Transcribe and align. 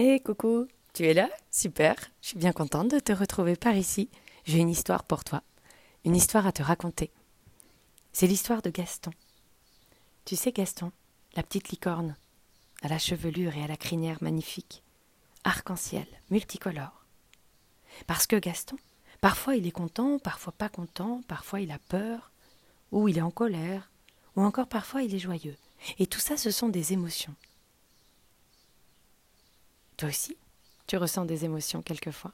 Hé, 0.00 0.20
coucou, 0.20 0.68
tu 0.92 1.06
es 1.06 1.12
là? 1.12 1.28
Super, 1.50 1.96
je 2.22 2.28
suis 2.28 2.38
bien 2.38 2.52
contente 2.52 2.86
de 2.86 3.00
te 3.00 3.10
retrouver 3.10 3.56
par 3.56 3.74
ici. 3.74 4.08
J'ai 4.44 4.58
une 4.58 4.70
histoire 4.70 5.02
pour 5.02 5.24
toi, 5.24 5.42
une 6.04 6.14
histoire 6.14 6.46
à 6.46 6.52
te 6.52 6.62
raconter. 6.62 7.10
C'est 8.12 8.28
l'histoire 8.28 8.62
de 8.62 8.70
Gaston. 8.70 9.10
Tu 10.24 10.36
sais, 10.36 10.52
Gaston, 10.52 10.92
la 11.34 11.42
petite 11.42 11.70
licorne, 11.70 12.14
à 12.82 12.86
la 12.86 13.00
chevelure 13.00 13.56
et 13.56 13.64
à 13.64 13.66
la 13.66 13.76
crinière 13.76 14.18
magnifique, 14.20 14.84
arc-en-ciel, 15.42 16.06
multicolore. 16.30 17.04
Parce 18.06 18.28
que 18.28 18.36
Gaston, 18.36 18.76
parfois 19.20 19.56
il 19.56 19.66
est 19.66 19.72
content, 19.72 20.20
parfois 20.20 20.52
pas 20.52 20.68
content, 20.68 21.22
parfois 21.26 21.60
il 21.60 21.72
a 21.72 21.80
peur, 21.88 22.30
ou 22.92 23.08
il 23.08 23.18
est 23.18 23.22
en 23.22 23.32
colère, 23.32 23.90
ou 24.36 24.42
encore 24.42 24.68
parfois 24.68 25.02
il 25.02 25.12
est 25.12 25.18
joyeux. 25.18 25.56
Et 25.98 26.06
tout 26.06 26.20
ça, 26.20 26.36
ce 26.36 26.52
sont 26.52 26.68
des 26.68 26.92
émotions. 26.92 27.34
Toi 29.98 30.10
aussi, 30.10 30.36
tu 30.86 30.96
ressens 30.96 31.24
des 31.24 31.44
émotions 31.44 31.82
quelquefois. 31.82 32.32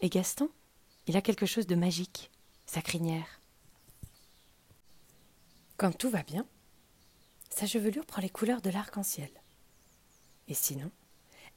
Et 0.00 0.08
Gaston, 0.08 0.48
il 1.06 1.18
a 1.18 1.22
quelque 1.22 1.44
chose 1.44 1.66
de 1.66 1.74
magique, 1.74 2.30
sa 2.64 2.80
crinière. 2.80 3.40
Quand 5.76 5.92
tout 5.92 6.08
va 6.08 6.22
bien, 6.22 6.46
sa 7.50 7.66
chevelure 7.66 8.06
prend 8.06 8.22
les 8.22 8.30
couleurs 8.30 8.62
de 8.62 8.70
l'arc-en-ciel. 8.70 9.28
Et 10.48 10.54
sinon, 10.54 10.90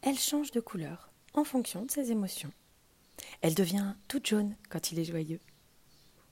elle 0.02 0.19
change 0.19 0.52
de 0.52 0.59
couleur 0.59 1.09
en 1.33 1.45
fonction 1.45 1.85
de 1.85 1.91
ses 1.91 2.11
émotions. 2.11 2.52
Elle 3.39 3.55
devient 3.55 3.95
toute 4.09 4.27
jaune 4.27 4.58
quand 4.69 4.91
il 4.91 4.99
est 4.99 5.05
joyeux, 5.05 5.39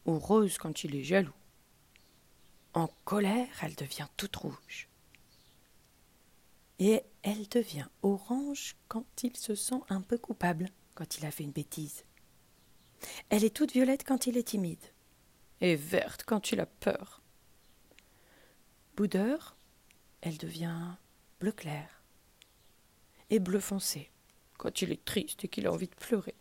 ou 0.05 0.19
rose 0.19 0.57
quand 0.57 0.83
il 0.83 0.93
est 0.97 1.05
jaloux. 1.05 1.31
En 2.73 2.87
colère, 3.05 3.47
elle 3.61 3.75
devient 3.75 4.07
toute 4.17 4.35
rouge 4.35 4.90
et 6.81 7.03
elle 7.21 7.47
devient 7.47 7.85
orange 8.01 8.75
quand 8.87 9.05
il 9.21 9.37
se 9.37 9.53
sent 9.53 9.79
un 9.89 10.01
peu 10.01 10.17
coupable, 10.17 10.67
quand 10.95 11.19
il 11.19 11.27
a 11.27 11.31
fait 11.31 11.43
une 11.43 11.51
bêtise. 11.51 12.05
Elle 13.29 13.43
est 13.43 13.55
toute 13.55 13.71
violette 13.71 14.03
quand 14.03 14.25
il 14.25 14.35
est 14.35 14.47
timide, 14.47 14.83
et 15.59 15.75
verte 15.75 16.23
quand 16.25 16.51
il 16.51 16.59
a 16.59 16.65
peur. 16.65 17.21
Boudeur, 18.95 19.55
elle 20.21 20.39
devient 20.39 20.95
bleu 21.39 21.51
clair, 21.51 22.01
et 23.29 23.37
bleu 23.37 23.59
foncé 23.59 24.09
quand 24.57 24.81
il 24.81 24.91
est 24.91 25.05
triste 25.05 25.45
et 25.45 25.49
qu'il 25.49 25.67
a 25.67 25.71
envie 25.71 25.87
de 25.87 25.95
pleurer. 25.95 26.33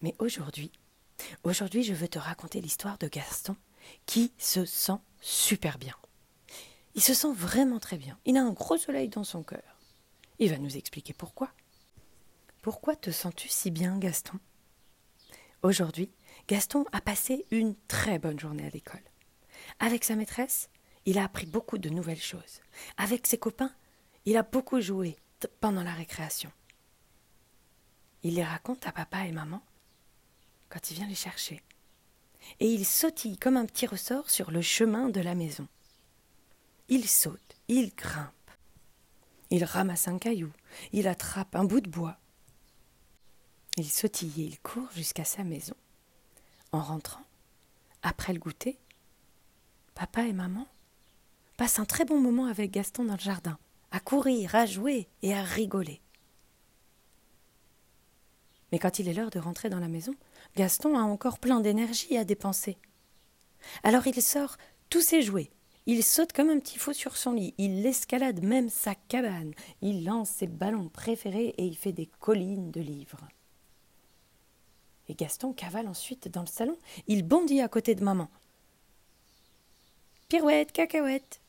Mais 0.00 0.14
aujourd'hui, 0.18 0.72
aujourd'hui 1.44 1.82
je 1.82 1.92
veux 1.92 2.08
te 2.08 2.18
raconter 2.18 2.62
l'histoire 2.62 2.96
de 2.96 3.08
Gaston 3.08 3.56
qui 4.06 4.32
se 4.38 4.64
sent 4.64 5.00
super 5.20 5.76
bien. 5.76 5.94
Il 6.94 7.02
se 7.02 7.14
sent 7.14 7.32
vraiment 7.32 7.78
très 7.78 7.96
bien. 7.96 8.18
Il 8.24 8.36
a 8.36 8.42
un 8.42 8.52
gros 8.52 8.76
soleil 8.76 9.08
dans 9.08 9.24
son 9.24 9.42
cœur. 9.42 9.78
Il 10.38 10.50
va 10.50 10.58
nous 10.58 10.76
expliquer 10.76 11.12
pourquoi. 11.12 11.50
Pourquoi 12.62 12.96
te 12.96 13.10
sens-tu 13.10 13.48
si 13.48 13.70
bien, 13.70 13.98
Gaston? 13.98 14.38
Aujourd'hui, 15.62 16.10
Gaston 16.48 16.84
a 16.92 17.00
passé 17.00 17.46
une 17.50 17.74
très 17.86 18.18
bonne 18.18 18.38
journée 18.38 18.66
à 18.66 18.70
l'école. 18.70 19.02
Avec 19.78 20.04
sa 20.04 20.16
maîtresse, 20.16 20.68
il 21.06 21.18
a 21.18 21.24
appris 21.24 21.46
beaucoup 21.46 21.78
de 21.78 21.90
nouvelles 21.90 22.20
choses. 22.20 22.60
Avec 22.96 23.26
ses 23.26 23.38
copains, 23.38 23.74
il 24.24 24.36
a 24.36 24.42
beaucoup 24.42 24.80
joué 24.80 25.16
pendant 25.60 25.82
la 25.82 25.92
récréation. 25.92 26.50
Il 28.22 28.34
les 28.34 28.44
raconte 28.44 28.86
à 28.86 28.92
papa 28.92 29.26
et 29.26 29.32
maman 29.32 29.62
quand 30.68 30.90
il 30.90 30.94
vient 30.94 31.06
les 31.06 31.14
chercher. 31.14 31.62
Et 32.58 32.72
il 32.72 32.86
sautille 32.86 33.38
comme 33.38 33.56
un 33.56 33.66
petit 33.66 33.86
ressort 33.86 34.30
sur 34.30 34.50
le 34.50 34.62
chemin 34.62 35.08
de 35.08 35.20
la 35.20 35.34
maison. 35.34 35.66
Il 36.92 37.08
saute, 37.08 37.56
il 37.68 37.94
grimpe. 37.94 38.34
Il 39.50 39.64
ramasse 39.64 40.08
un 40.08 40.18
caillou, 40.18 40.50
il 40.92 41.06
attrape 41.06 41.54
un 41.54 41.64
bout 41.64 41.80
de 41.80 41.88
bois. 41.88 42.18
Il 43.76 43.88
sautille 43.88 44.42
et 44.42 44.46
il 44.46 44.58
court 44.58 44.90
jusqu'à 44.92 45.24
sa 45.24 45.44
maison. 45.44 45.76
En 46.72 46.80
rentrant, 46.80 47.22
après 48.02 48.32
le 48.32 48.40
goûter, 48.40 48.76
papa 49.94 50.22
et 50.22 50.32
maman 50.32 50.66
passent 51.56 51.78
un 51.78 51.84
très 51.84 52.04
bon 52.04 52.20
moment 52.20 52.46
avec 52.46 52.72
Gaston 52.72 53.04
dans 53.04 53.14
le 53.14 53.20
jardin, 53.20 53.56
à 53.92 54.00
courir, 54.00 54.56
à 54.56 54.66
jouer 54.66 55.08
et 55.22 55.32
à 55.32 55.44
rigoler. 55.44 56.00
Mais 58.72 58.80
quand 58.80 58.98
il 58.98 59.06
est 59.06 59.14
l'heure 59.14 59.30
de 59.30 59.38
rentrer 59.38 59.70
dans 59.70 59.78
la 59.78 59.88
maison, 59.88 60.14
Gaston 60.56 60.98
a 60.98 61.02
encore 61.02 61.38
plein 61.38 61.60
d'énergie 61.60 62.16
à 62.16 62.24
dépenser. 62.24 62.78
Alors 63.84 64.08
il 64.08 64.20
sort 64.20 64.56
tous 64.88 65.02
ses 65.02 65.22
jouets, 65.22 65.52
il 65.86 66.04
saute 66.04 66.32
comme 66.32 66.50
un 66.50 66.58
petit 66.58 66.78
fou 66.78 66.92
sur 66.92 67.16
son 67.16 67.32
lit, 67.32 67.54
il 67.58 67.84
escalade 67.84 68.42
même 68.42 68.68
sa 68.68 68.94
cabane, 68.94 69.54
il 69.82 70.04
lance 70.04 70.30
ses 70.30 70.46
ballons 70.46 70.88
préférés 70.88 71.54
et 71.56 71.64
il 71.64 71.76
fait 71.76 71.92
des 71.92 72.06
collines 72.06 72.70
de 72.70 72.80
livres. 72.80 73.26
Et 75.08 75.14
Gaston 75.14 75.52
cavale 75.52 75.88
ensuite 75.88 76.28
dans 76.28 76.42
le 76.42 76.46
salon, 76.46 76.78
il 77.08 77.24
bondit 77.24 77.60
à 77.60 77.68
côté 77.68 77.94
de 77.94 78.04
maman. 78.04 78.28
Pirouette, 80.28 80.70
cacahuète. 80.70 81.40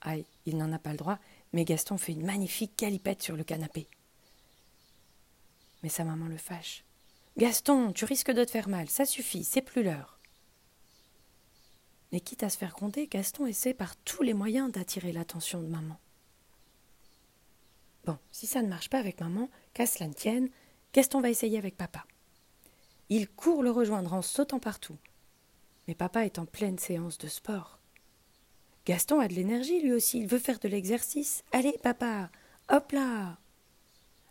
Aïe, 0.00 0.24
il 0.46 0.56
n'en 0.56 0.72
a 0.72 0.80
pas 0.80 0.90
le 0.90 0.96
droit, 0.96 1.18
mais 1.52 1.64
Gaston 1.64 1.98
fait 1.98 2.12
une 2.12 2.26
magnifique 2.26 2.74
calipette 2.76 3.22
sur 3.22 3.36
le 3.36 3.44
canapé. 3.44 3.86
Mais 5.82 5.88
sa 5.88 6.02
maman 6.02 6.26
le 6.26 6.36
fâche. 6.36 6.82
Gaston, 7.36 7.92
tu 7.92 8.04
risques 8.04 8.32
de 8.32 8.44
te 8.44 8.50
faire 8.50 8.68
mal, 8.68 8.88
ça 8.88 9.04
suffit, 9.04 9.44
c'est 9.44 9.62
plus 9.62 9.84
l'heure. 9.84 10.18
Mais 12.12 12.20
quitte 12.20 12.42
à 12.42 12.50
se 12.50 12.58
faire 12.58 12.74
gronder, 12.74 13.06
Gaston 13.06 13.46
essaie 13.46 13.72
par 13.72 13.96
tous 13.96 14.22
les 14.22 14.34
moyens 14.34 14.70
d'attirer 14.70 15.12
l'attention 15.12 15.62
de 15.62 15.66
maman. 15.66 15.98
Bon, 18.04 18.18
si 18.30 18.46
ça 18.46 18.62
ne 18.62 18.68
marche 18.68 18.90
pas 18.90 18.98
avec 18.98 19.20
maman, 19.20 19.48
qu'à 19.72 19.86
cela 19.86 20.08
ne 20.08 20.12
tienne, 20.12 20.50
Gaston 20.92 21.22
va 21.22 21.30
essayer 21.30 21.56
avec 21.56 21.76
papa. 21.76 22.04
Il 23.08 23.28
court 23.28 23.62
le 23.62 23.70
rejoindre 23.70 24.12
en 24.12 24.22
sautant 24.22 24.58
partout. 24.58 24.98
Mais 25.88 25.94
papa 25.94 26.26
est 26.26 26.38
en 26.38 26.44
pleine 26.44 26.78
séance 26.78 27.16
de 27.18 27.28
sport. 27.28 27.78
Gaston 28.84 29.20
a 29.20 29.28
de 29.28 29.34
l'énergie 29.34 29.80
lui 29.80 29.92
aussi, 29.92 30.18
il 30.18 30.26
veut 30.26 30.38
faire 30.38 30.58
de 30.58 30.68
l'exercice. 30.68 31.44
Allez, 31.52 31.78
papa, 31.82 32.30
hop 32.68 32.92
là 32.92 33.38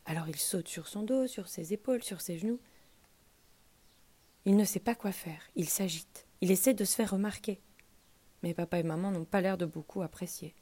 Alors 0.05 0.27
il 0.27 0.37
saute 0.37 0.67
sur 0.67 0.87
son 0.87 1.03
dos, 1.03 1.25
sur 1.27 1.47
ses 1.47 1.73
épaules, 1.73 2.03
sur 2.03 2.21
ses 2.21 2.37
genoux. 2.37 2.59
Il 4.45 4.55
ne 4.55 4.65
sait 4.65 4.79
pas 4.79 4.95
quoi 4.95 5.11
faire, 5.11 5.41
il 5.55 5.69
s'agite, 5.69 6.25
il 6.41 6.51
essaie 6.51 6.73
de 6.73 6.83
se 6.83 6.95
faire 6.95 7.11
remarquer 7.11 7.61
mais 8.43 8.53
papa 8.53 8.79
et 8.79 8.83
maman 8.83 9.11
n'ont 9.11 9.25
pas 9.25 9.41
l'air 9.41 9.57
de 9.57 9.65
beaucoup 9.65 10.01
apprécier. 10.01 10.53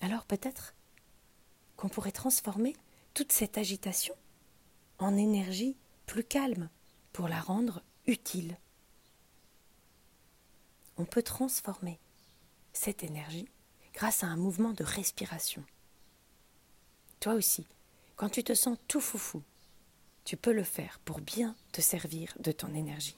Alors 0.00 0.24
peut-être 0.24 0.74
qu'on 1.76 1.88
pourrait 1.88 2.12
transformer 2.12 2.74
toute 3.14 3.32
cette 3.32 3.58
agitation 3.58 4.14
en 4.98 5.16
énergie 5.16 5.76
plus 6.06 6.24
calme 6.24 6.68
pour 7.12 7.28
la 7.28 7.40
rendre 7.40 7.82
utile. 8.06 8.56
On 10.96 11.04
peut 11.04 11.22
transformer 11.22 11.98
cette 12.72 13.04
énergie 13.04 13.48
grâce 13.94 14.22
à 14.22 14.26
un 14.26 14.36
mouvement 14.36 14.72
de 14.72 14.84
respiration. 14.84 15.64
Toi 17.20 17.34
aussi, 17.34 17.66
quand 18.16 18.28
tu 18.28 18.44
te 18.44 18.54
sens 18.54 18.78
tout 18.88 19.00
foufou, 19.00 19.42
tu 20.24 20.36
peux 20.36 20.52
le 20.52 20.64
faire 20.64 20.98
pour 21.04 21.20
bien 21.20 21.54
te 21.72 21.80
servir 21.80 22.34
de 22.38 22.52
ton 22.52 22.74
énergie 22.74 23.16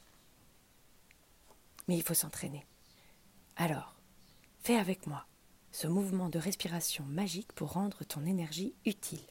mais 1.88 1.96
il 1.96 2.02
faut 2.02 2.14
s'entraîner. 2.14 2.64
Alors, 3.56 3.96
fais 4.60 4.76
avec 4.76 5.06
moi 5.06 5.26
ce 5.72 5.86
mouvement 5.86 6.28
de 6.28 6.38
respiration 6.38 7.04
magique 7.04 7.52
pour 7.52 7.72
rendre 7.72 8.04
ton 8.04 8.24
énergie 8.24 8.74
utile. 8.86 9.26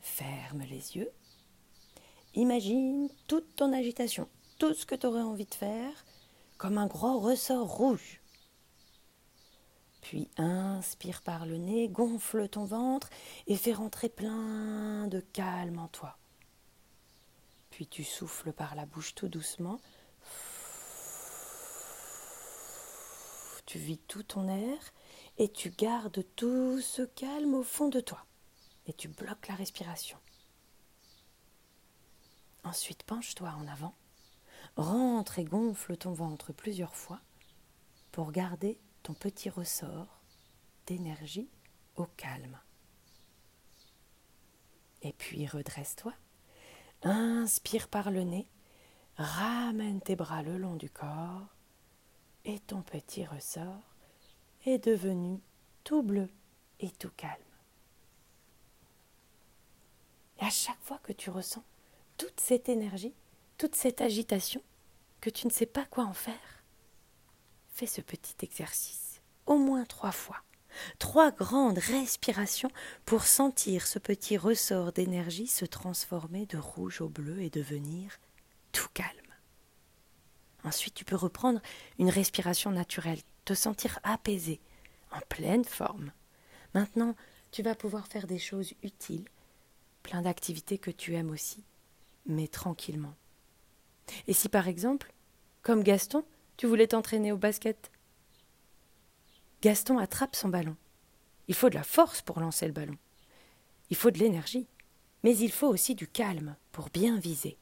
Ferme 0.00 0.62
les 0.62 0.96
yeux. 0.96 1.10
Imagine 2.34 3.08
toute 3.26 3.56
ton 3.56 3.72
agitation, 3.72 4.28
tout 4.58 4.74
ce 4.74 4.86
que 4.86 4.94
tu 4.94 5.06
aurais 5.06 5.22
envie 5.22 5.46
de 5.46 5.54
faire, 5.54 6.04
comme 6.58 6.78
un 6.78 6.86
gros 6.86 7.18
ressort 7.18 7.68
rouge. 7.68 8.20
Puis 10.02 10.28
inspire 10.36 11.22
par 11.22 11.46
le 11.46 11.56
nez, 11.56 11.88
gonfle 11.88 12.48
ton 12.48 12.64
ventre 12.64 13.10
et 13.46 13.56
fais 13.56 13.72
rentrer 13.72 14.08
plein 14.08 15.08
de 15.08 15.20
calme 15.20 15.78
en 15.78 15.88
toi. 15.88 16.18
Puis 17.70 17.86
tu 17.86 18.04
souffles 18.04 18.52
par 18.52 18.74
la 18.74 18.86
bouche 18.86 19.14
tout 19.14 19.28
doucement 19.28 19.80
tu 23.66 23.78
vis 23.78 23.98
tout 23.98 24.22
ton 24.22 24.48
air 24.48 24.78
et 25.38 25.48
tu 25.50 25.70
gardes 25.70 26.24
tout 26.36 26.80
ce 26.80 27.02
calme 27.02 27.54
au 27.54 27.62
fond 27.62 27.88
de 27.88 28.00
toi. 28.00 28.24
Et 28.86 28.92
tu 28.92 29.08
bloques 29.08 29.48
la 29.48 29.56
respiration. 29.56 30.18
Ensuite, 32.62 33.02
penche-toi 33.02 33.50
en 33.50 33.66
avant, 33.66 33.94
rentre 34.76 35.38
et 35.38 35.44
gonfle 35.44 35.96
ton 35.96 36.12
ventre 36.12 36.52
plusieurs 36.52 36.94
fois 36.94 37.20
pour 38.12 38.32
garder 38.32 38.78
ton 39.02 39.14
petit 39.14 39.50
ressort 39.50 40.20
d'énergie 40.86 41.48
au 41.96 42.06
calme. 42.16 42.58
Et 45.02 45.12
puis 45.12 45.46
redresse-toi, 45.46 46.14
inspire 47.02 47.88
par 47.88 48.10
le 48.10 48.22
nez, 48.22 48.48
ramène 49.16 50.00
tes 50.00 50.16
bras 50.16 50.42
le 50.42 50.56
long 50.56 50.76
du 50.76 50.90
corps 50.90 51.55
et 52.46 52.60
ton 52.60 52.80
petit 52.80 53.26
ressort 53.26 53.82
est 54.64 54.78
devenu 54.78 55.40
tout 55.84 56.02
bleu 56.02 56.28
et 56.80 56.90
tout 56.90 57.10
calme. 57.16 57.32
Et 60.40 60.44
à 60.44 60.50
chaque 60.50 60.80
fois 60.80 60.98
que 61.02 61.12
tu 61.12 61.28
ressens 61.28 61.64
toute 62.16 62.40
cette 62.40 62.68
énergie, 62.68 63.14
toute 63.58 63.74
cette 63.74 64.00
agitation, 64.00 64.62
que 65.20 65.30
tu 65.30 65.46
ne 65.46 65.52
sais 65.52 65.66
pas 65.66 65.84
quoi 65.86 66.04
en 66.04 66.12
faire, 66.12 66.62
fais 67.70 67.86
ce 67.86 68.00
petit 68.00 68.36
exercice 68.42 69.20
au 69.46 69.58
moins 69.58 69.84
trois 69.84 70.12
fois. 70.12 70.42
Trois 70.98 71.30
grandes 71.30 71.78
respirations 71.78 72.70
pour 73.06 73.24
sentir 73.24 73.86
ce 73.86 73.98
petit 73.98 74.36
ressort 74.36 74.92
d'énergie 74.92 75.46
se 75.46 75.64
transformer 75.64 76.46
de 76.46 76.58
rouge 76.58 77.00
au 77.00 77.08
bleu 77.08 77.40
et 77.40 77.50
devenir 77.50 78.18
tout 78.72 78.88
calme. 78.92 79.25
Ensuite, 80.66 80.94
tu 80.94 81.04
peux 81.04 81.16
reprendre 81.16 81.60
une 81.98 82.10
respiration 82.10 82.72
naturelle, 82.72 83.20
te 83.44 83.54
sentir 83.54 84.00
apaisé, 84.02 84.60
en 85.12 85.20
pleine 85.28 85.64
forme. 85.64 86.10
Maintenant, 86.74 87.14
tu 87.52 87.62
vas 87.62 87.76
pouvoir 87.76 88.08
faire 88.08 88.26
des 88.26 88.40
choses 88.40 88.74
utiles, 88.82 89.28
plein 90.02 90.22
d'activités 90.22 90.78
que 90.78 90.90
tu 90.90 91.14
aimes 91.14 91.30
aussi, 91.30 91.64
mais 92.26 92.48
tranquillement. 92.48 93.14
Et 94.26 94.32
si 94.32 94.48
par 94.48 94.66
exemple, 94.66 95.12
comme 95.62 95.84
Gaston, 95.84 96.24
tu 96.56 96.66
voulais 96.66 96.88
t'entraîner 96.88 97.30
au 97.30 97.36
basket? 97.36 97.90
Gaston 99.62 99.98
attrape 99.98 100.34
son 100.34 100.48
ballon. 100.48 100.76
Il 101.48 101.54
faut 101.54 101.70
de 101.70 101.76
la 101.76 101.84
force 101.84 102.22
pour 102.22 102.40
lancer 102.40 102.66
le 102.66 102.72
ballon. 102.72 102.98
Il 103.90 103.96
faut 103.96 104.10
de 104.10 104.18
l'énergie, 104.18 104.66
mais 105.22 105.36
il 105.36 105.52
faut 105.52 105.68
aussi 105.68 105.94
du 105.94 106.08
calme 106.08 106.56
pour 106.72 106.88
bien 106.90 107.18
viser. 107.18 107.56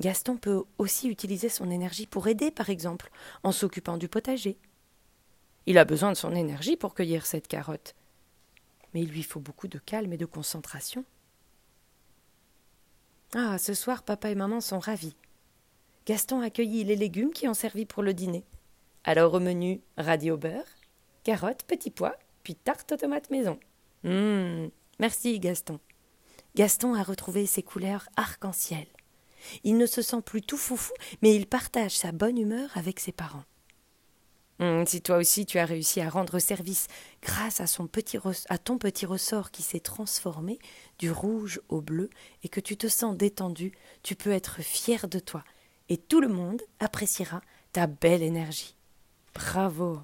Gaston 0.00 0.38
peut 0.38 0.64
aussi 0.78 1.08
utiliser 1.08 1.50
son 1.50 1.70
énergie 1.70 2.06
pour 2.06 2.26
aider, 2.26 2.50
par 2.50 2.70
exemple, 2.70 3.10
en 3.42 3.52
s'occupant 3.52 3.98
du 3.98 4.08
potager. 4.08 4.56
Il 5.66 5.76
a 5.76 5.84
besoin 5.84 6.10
de 6.10 6.16
son 6.16 6.34
énergie 6.34 6.76
pour 6.76 6.94
cueillir 6.94 7.26
cette 7.26 7.48
carotte. 7.48 7.94
Mais 8.94 9.02
il 9.02 9.10
lui 9.10 9.22
faut 9.22 9.40
beaucoup 9.40 9.68
de 9.68 9.78
calme 9.78 10.12
et 10.12 10.16
de 10.16 10.26
concentration. 10.26 11.04
Ah, 13.34 13.58
ce 13.58 13.74
soir, 13.74 14.02
papa 14.02 14.30
et 14.30 14.34
maman 14.34 14.60
sont 14.60 14.78
ravis. 14.78 15.14
Gaston 16.06 16.40
a 16.40 16.50
cueilli 16.50 16.82
les 16.82 16.96
légumes 16.96 17.32
qui 17.32 17.46
ont 17.46 17.54
servi 17.54 17.84
pour 17.84 18.02
le 18.02 18.14
dîner. 18.14 18.44
Alors 19.04 19.34
au 19.34 19.40
menu, 19.40 19.82
radis 19.96 20.30
au 20.30 20.36
beurre, 20.36 20.66
carottes, 21.24 21.62
petits 21.64 21.90
pois, 21.90 22.16
puis 22.42 22.54
tarte 22.54 22.90
aux 22.92 22.96
tomates 22.96 23.30
maison. 23.30 23.60
Hum, 24.04 24.70
merci 24.98 25.38
Gaston. 25.38 25.78
Gaston 26.56 26.94
a 26.94 27.02
retrouvé 27.02 27.46
ses 27.46 27.62
couleurs 27.62 28.08
arc-en-ciel. 28.16 28.86
Il 29.64 29.76
ne 29.76 29.86
se 29.86 30.02
sent 30.02 30.22
plus 30.24 30.42
tout 30.42 30.56
foufou, 30.56 30.92
mais 31.22 31.34
il 31.34 31.46
partage 31.46 31.96
sa 31.96 32.12
bonne 32.12 32.38
humeur 32.38 32.70
avec 32.74 33.00
ses 33.00 33.12
parents. 33.12 33.44
Hum, 34.60 34.86
si 34.86 35.00
toi 35.00 35.16
aussi 35.16 35.46
tu 35.46 35.58
as 35.58 35.64
réussi 35.64 36.02
à 36.02 36.10
rendre 36.10 36.38
service 36.38 36.86
grâce 37.22 37.60
à, 37.60 37.66
son 37.66 37.86
petit 37.86 38.18
à 38.50 38.58
ton 38.58 38.76
petit 38.76 39.06
ressort 39.06 39.50
qui 39.50 39.62
s'est 39.62 39.80
transformé 39.80 40.58
du 40.98 41.10
rouge 41.10 41.62
au 41.70 41.80
bleu 41.80 42.10
et 42.42 42.50
que 42.50 42.60
tu 42.60 42.76
te 42.76 42.86
sens 42.86 43.16
détendu, 43.16 43.72
tu 44.02 44.16
peux 44.16 44.32
être 44.32 44.60
fier 44.60 45.08
de 45.08 45.18
toi 45.18 45.44
et 45.88 45.96
tout 45.96 46.20
le 46.20 46.28
monde 46.28 46.60
appréciera 46.78 47.40
ta 47.72 47.86
belle 47.86 48.22
énergie. 48.22 48.76
Bravo 49.34 50.00